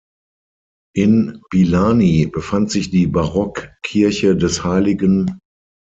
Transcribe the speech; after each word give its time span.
In 0.95 1.43
Bylany 1.51 2.25
befand 2.25 2.71
sich 2.71 2.89
die 2.89 3.05
Barockkirche 3.05 4.35
des 4.35 4.63
Hl. 4.63 5.27